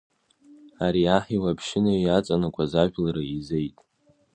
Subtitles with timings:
[0.85, 3.75] Ари аҳ иуаԥшьына иаҵанакуаз ажәлар еизеит.